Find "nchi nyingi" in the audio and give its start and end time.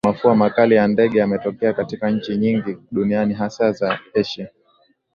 2.11-2.77